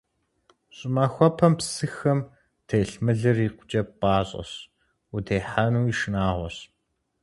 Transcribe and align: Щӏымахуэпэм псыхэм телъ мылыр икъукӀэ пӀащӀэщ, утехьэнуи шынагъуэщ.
Щӏымахуэпэм 0.75 1.53
псыхэм 1.59 2.19
телъ 2.67 2.93
мылыр 3.03 3.37
икъукӀэ 3.47 3.81
пӀащӀэщ, 3.99 4.51
утехьэнуи 5.15 5.93
шынагъуэщ. 5.99 6.57